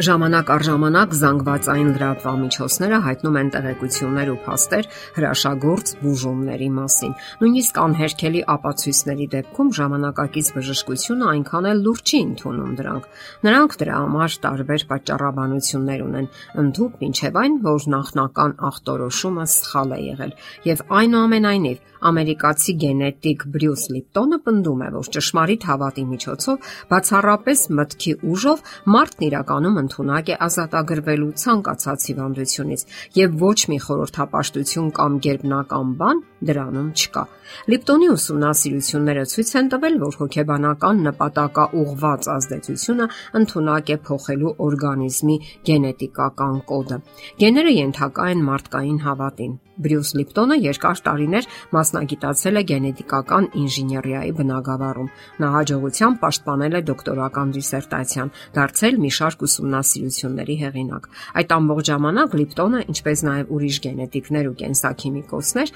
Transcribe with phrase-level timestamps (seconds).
[0.00, 4.86] Ժամանակ առ ժամանակ զանգվածային լրատվամիջոցները հայտնում են տեղեկություններ ու փաստեր
[5.16, 13.10] հրաշագործ բուժումների մասին։ Նույնիսկ անհերքելի ապացույցների դեպքում ժամանակակից բժշկությունը այնքան էլ լուրջ չի ընդունում դրանք։
[13.44, 16.32] Նրանք դրա համար տարբեր պատճառաբանություններ ունեն,
[16.64, 20.34] ընդհուպ մինչև այն, որ նախնական ախտորոշումը սխալ է եղել։
[20.70, 28.62] Եվ այնուամենայնիվ ամերիկացի գենետիկ Բրյուս Լիպտոնը պնդում է, որ ճշմարիտ հավատի միջոցով բացառապես մտքի ուժով
[28.94, 32.84] մարդն իրականում ընդունակ է ազատագրվելու ցանկացած հիվանդությունից
[33.18, 37.24] եւ ոչ մի խորհրդապաշտություն կամ գերբնական բան դրանում չկա։
[37.70, 43.08] Լիպտոնի ուսումնասիրությունները ցույց են տվել, որ հոգեբանական նպատակաուղված ազդեցությունը
[43.40, 45.36] ընդունակ է փոխելու օրգանիզմի
[45.70, 47.00] գենետիկական կոդը։
[47.42, 55.08] Գեները ենթակա են մարդկային հավատին։ Բրյուս Լիպտոնը երկար տարիներ մասնագիտացել է գենետիկական ինժեներիայի բնագավառում։
[55.40, 61.08] Նա հաջողությամբ պաշտպանել է դոկտորական դիսերտացիան, դարձել մի շարք ուսումնասիրությունների հեղինակ։
[61.40, 65.72] Այդ ամբողջ ժամանակ Լիպտոնը, ինչպես նաև ուրիշ գենետիկներ ու կենսաքիմիկոսներ,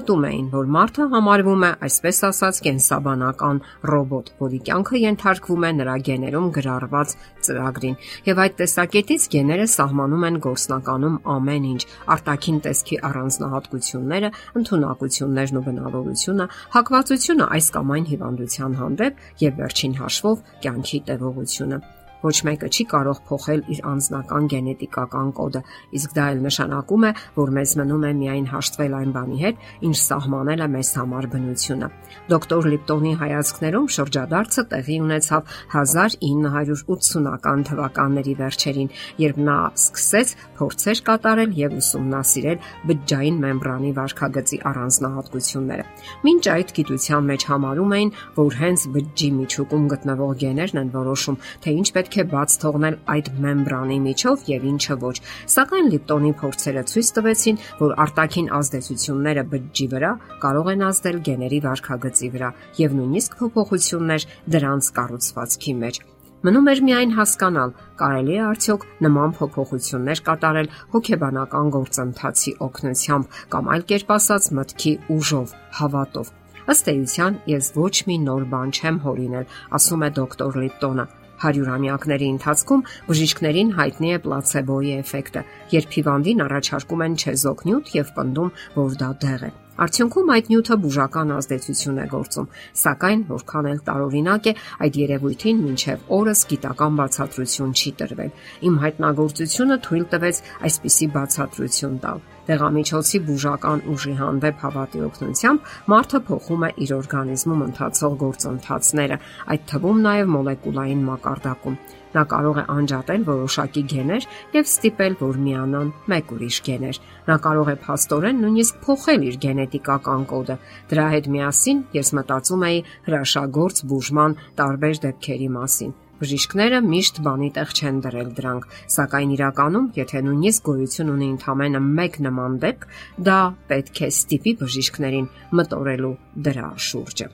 [0.00, 3.58] հավատում էին, որ մարդը համարվում է, այսպես ասած, կենսաբանական
[3.90, 7.12] ռոբոտ, որի կյանքը ենթարկվում է նրա գեներում գրառված
[7.44, 7.98] ծրագրին։
[8.30, 11.82] Եվ այդ տեսակետից գեները սահմանում են գործնականում ամեն ինչ՝
[12.16, 14.32] արտաքին տեսքի առանձնահատկությունները,
[14.64, 21.84] ընտունակություններն ու բնավորությունը, հակվածությունը այս կամ այն հիվանդության հանդեպ եւ վերջին հաշվով կյանքի տևողությունը
[22.24, 25.62] ոչ մեկը չի կարող փոխել իր անձնական գենետիկական կոդը,
[26.00, 29.96] իսկ դա էլ նշանակում է, որ մեզ մնում է միայն հաշտվել այն բանի հետ, ինչ
[30.00, 31.88] սահմանել է մեզ համար բնությունը։
[32.30, 38.90] Դոկտոր Լիպտոնի հայացքներում շրջադարձը տեղի ունեցավ 1980-ական թվականների վերջերին,
[39.24, 42.58] երբ նա սկսեց փորձեր կատարել եւ ուսումնասիրել
[42.90, 45.84] բջջային մեմբրանի վարքագծի առանձնահատկությունները։
[46.26, 48.10] Մինչ այդ գիտության մեջ համարում էին,
[48.40, 53.30] որ հենց բջջի միջուկում գտնվող գեներն են որոշում, թե ինչ պետք է բաց թողնել այդ
[53.44, 55.16] մեմբրանի միջով եւ ինչը ոչ։
[55.54, 60.12] Սակայն Լիպտոնի փորձերը ցույց տվեցին, որ արտաքին ազդեցությունները բջջի վրա
[60.44, 64.26] կարող են ազդել գեների վարքագծի վրա եւ նույնիսկ փոփոխություններ
[64.56, 66.02] դրանց կառուցվածքի մեջ։
[66.40, 73.84] Մնում էր միայն հասկանալ, կարելի է արդյոք նման փոփոխություններ կատարել հոգեբանական գործընթացի օգնությամբ կամ այլ
[73.92, 76.32] կերպ ասած մտքի ուժով, հավատով։
[76.70, 81.06] Ըստ էության, ես ոչ մի նոր բան չեմ հորինել, ասում է դոկտոր Լիպտոնը։
[81.40, 85.42] Հարյուրամյակների ընթացքում բժիշկներին հայտնի է պլացեբոյի էֆեկտը,
[85.78, 90.76] երբ հիվանդին առաջարկում են չեզոք նյութ եւ պնդում, որ դա դեղ է։ Արդյունքում այդ նյութը
[90.80, 92.48] բուժական ազդեցություն է գործում,
[92.80, 94.52] սակայն որքան էլ տարօրինակ է,
[94.84, 98.34] այդ երևույթին մինչև օրս գիտական բացատրություն չի տրվել։
[98.68, 106.66] Իմ հայտնագործությունը թույլ տվեց այսպիսի բացատրություն տալ։ Դեղամիջոցի բուժական ուժի հանդեպ հավատի օգնությամբ մարդը փոխում
[106.66, 109.18] է իր օրգանիզմում ընթացող գործընթացները,
[109.54, 111.78] այդ թվում նաև մոլեկուլային մակարդակում։
[112.10, 117.00] Նա կարող է անջատել որոշակի գեներ եւ ստիպել, որ միանան մեկ ուրիշ գեներ։
[117.30, 122.84] Նա կարող է փաստորեն նույնիսկ փոխել իր գենետիկական կոդը։ Դրա հետ միասին ես մտածում էի
[123.06, 130.22] հրաշագործ բուժման տարբեր դեպքերի մասին Բժիշկները միշտ բանի տեղ չեն դրել դրանք, սակայն իրականում, եթե
[130.26, 132.88] նույնիսկ գոյություն ունի ընդամենը 1 նման դեպք,
[133.30, 133.40] դա
[133.72, 136.16] պետք է ստիպի բժիշկներին մտորելու
[136.48, 137.30] դրա շուրջը։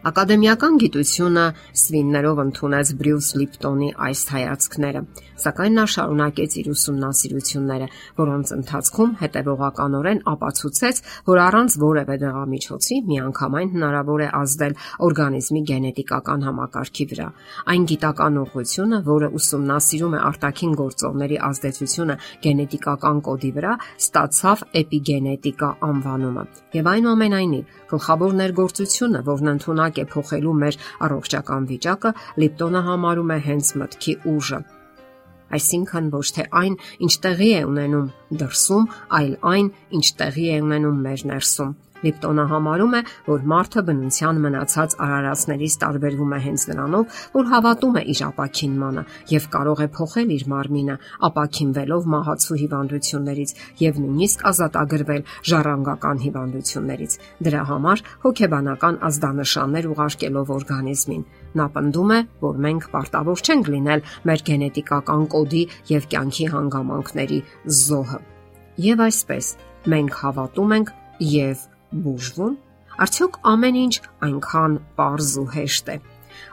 [0.00, 1.42] Ակադեմիական գիտությունը
[1.76, 5.00] սվիններով ընդունեց Բրյուս Լիպտոնի այս հայացքները,
[5.42, 7.88] սակայն նա շարունակեց իր ուսումնասիրությունները,
[8.20, 14.74] որոնց ընթացքում հետևողականորեն ապացուցեց, որ առանց որևէ դեղամիջոցի միանգամայն հնարավոր է ազդել
[15.04, 17.28] օրգանիզմի գենետիկական համակարգի վրա։
[17.68, 22.18] Այն գիտական ուղղությունը, որը ուսումնասիրում է արտաքին գործոնների ազդեցությունը
[22.48, 30.54] գենետիկական կոդի վրա, ստացավ էպիգենետիկա անվանումը։ Եվ այնուամենայնիվ, գլխավոր ներգործությունը, որն ընդունակ ժամանակ է փոխելու
[30.60, 34.60] մեր առողջական վիճակը, Լիպտոնը համարում է հենց մտքի ուժը։
[35.50, 38.84] Այսինքն ոչ թե այն, ինչ տեղի է ունենում դրսում,
[39.18, 39.66] այլ այն,
[39.98, 41.70] ինչ տեղի է ունենում մեր ներսում։
[42.04, 48.02] Լիպտոնը համարում է, որ մարդը բնության մնացած արարածներից տարբերվում է հենց նրանով, որ հավատում է
[48.14, 49.04] իր ապակինմանը
[49.34, 50.96] եւ կարող է փոխել իր մարմինը,
[51.30, 53.54] ապակինվելով մահացու հիվանդություններից
[53.84, 57.18] եւ նույնիսկ ազատագրվել ժառանգական հիվանդություններից։
[57.50, 61.24] Դրա համար հոգեբանական ազդանշաններ ուղարկելով օրգանիզմին
[61.58, 67.40] Նա պնդում է, որ մենք պարտավոր չենք լինել մեր գենետիկական կոդի եւ կյանքի հանգամանքների
[67.80, 68.20] զոհը։
[68.86, 69.50] Եվ այսպես,
[69.90, 70.92] մենք հավատում ենք
[71.30, 72.56] եւ բուժվում,
[73.04, 73.94] արդյոք ամեն ինչ
[74.26, 75.96] այնքան པարզ ու հեշտ է։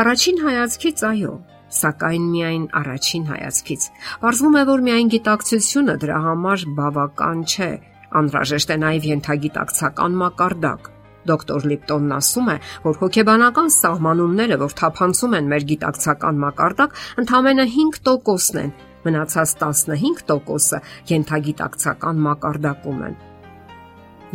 [0.00, 1.32] Առաջին հայացքից այո,
[1.78, 3.82] սակայն միայն առաջին հայացքից։
[4.22, 7.70] Պարզվում է, որ միայն գիտակցությունը դրա համար բավական չէ,
[8.18, 10.90] անհրաժեշտ է նաև յենթագիտակցական մակարդակ։
[11.28, 12.56] Դոկտոր Լիպտոնն ասում է,
[12.88, 22.22] որ հոգեբանական սահմանումները, որ թափանցում են մեր գիտակցական մակարդակ, ընդամենը 5%-ն են, մնացած 15%-ը յենթագիտակցական
[22.28, 23.24] մակարդակում են։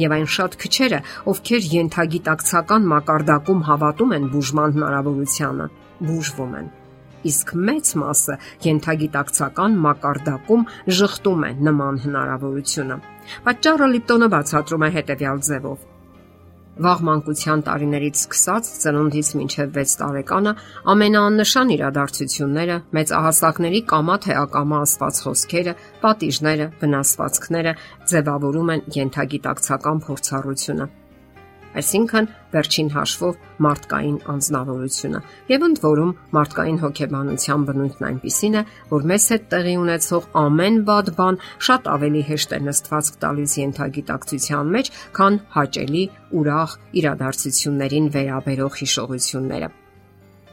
[0.02, 1.00] Եվ այն շատ քչերը,
[1.30, 5.68] ովքեր յենթագիտակցական մակարդակում հավատում են բուժման հնարավորությանը,
[6.08, 6.72] բուժվում են
[7.24, 8.36] իսկ մեծ մասը
[8.66, 10.68] յենթագիտակցական մակարդակում
[11.00, 13.00] շղթում է նման հնարավորությունը։
[13.48, 15.93] Պատճառը Լիպտոնը բացատրում է հետևյալ ձևով.
[16.74, 20.54] Վաղ մանկության տարիներից սկսած ծնունդից մինչև 6 տարեկանը
[20.94, 27.78] ամենաաննշան իրադարձությունները, մեծահասակների կամա թե ակամա ասված խոսքերը, պատիժները, վնասվածքները
[28.14, 30.92] ձևավորում են յենթագիտակցական փորձառությունը
[31.82, 35.22] այսինքն վերջին հաշվով մարդկային անznավորությունը։
[35.54, 41.14] Եվ ընդ որում մարդկային հոգեբանության բնույթն այնպիսին է, որ մեզ հետ տեղի ունեցող ամեն բադ
[41.20, 46.04] բան շատ ավելի հեշտ է նստված տալիս յենթագիտակցության մեջ, քան հաճելի,
[46.42, 49.74] ուրախ իրադարձություններին վերաբերող հիշողությունները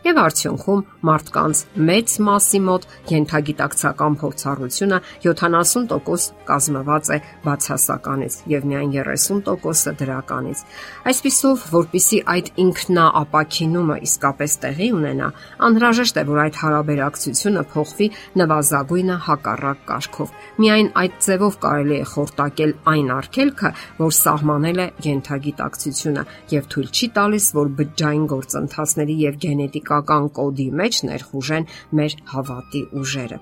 [0.04, 1.60] եւ արդյունքում մարդկանց
[1.90, 10.62] մեծ մասի մոտ յենթագիտակցական փորձառությունը 70% կազմված է բացասականից եւ միայն 30%-ը դրականից։
[11.10, 15.28] Այսպիսով, որpիսի այդ ինքնաապակինումը իսկապես տեղի ունենա,
[15.68, 18.08] անհրաժեշտ է, որ այդ հարաբերակցությունը փոխվի
[18.40, 23.70] նվազագույնը հակառակ կարգով։ Միայն այդ ձևով կարելի է խորտակել այն արգելքը,
[24.00, 30.66] որ սահմանել է յենթագիտակցությունը եւ թույլ չի տալիս, որ բջջային գործընթացների եւ գենետիկ գիտական կոդի
[30.78, 31.64] մեջ ներխուժեն
[31.98, 33.38] մեր հավատի ուժերը։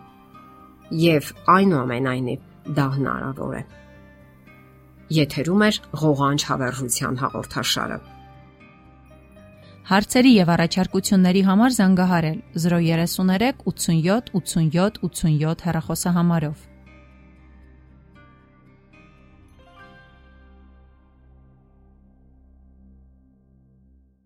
[1.05, 3.63] Եվ այնուամենայնիվ դա հնարավոր է։
[5.19, 5.71] Եթերում է
[6.03, 7.99] ղողանջ հավերժության հաղորդաշարը։
[9.89, 16.68] Հարցերի եւ առաջարկությունների համար զանգահարել 033 87 87 87 հեռախոսահամարով։